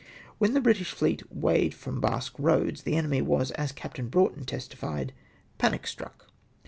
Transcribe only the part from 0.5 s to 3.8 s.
the British fleet weighed fi'om Basque Eoads, the enemy was, as